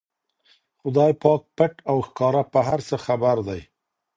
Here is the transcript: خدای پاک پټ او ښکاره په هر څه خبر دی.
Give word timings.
خدای 0.79 1.11
پاک 1.23 1.41
پټ 1.57 1.73
او 1.89 1.97
ښکاره 2.07 2.43
په 2.53 2.59
هر 2.67 2.79
څه 2.87 2.95
خبر 3.05 3.37
دی. 3.47 3.61